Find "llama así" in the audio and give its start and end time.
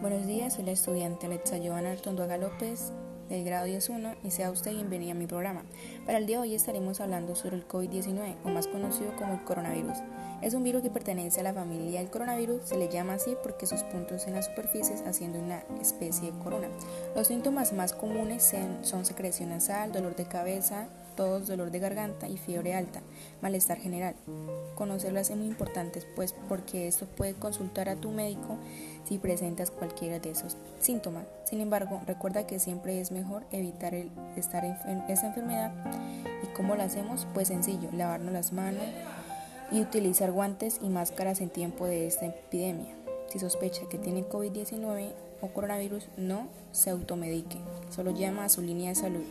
12.88-13.36